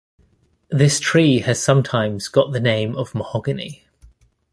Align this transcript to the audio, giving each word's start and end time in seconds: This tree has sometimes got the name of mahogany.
This 0.71 0.99
tree 0.99 1.41
has 1.41 1.61
sometimes 1.61 2.27
got 2.27 2.53
the 2.53 2.59
name 2.59 2.95
of 2.95 3.13
mahogany. 3.13 3.83